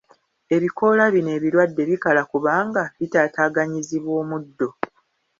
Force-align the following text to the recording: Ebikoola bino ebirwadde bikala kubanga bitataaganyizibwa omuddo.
Ebikoola 0.55 1.03
bino 1.13 1.29
ebirwadde 1.37 1.81
bikala 1.89 2.21
kubanga 2.31 2.83
bitataaganyizibwa 2.99 4.11
omuddo. 4.21 4.69